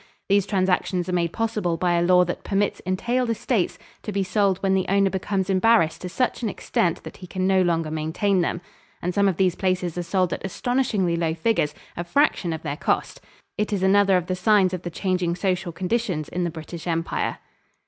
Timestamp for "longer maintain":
7.61-8.41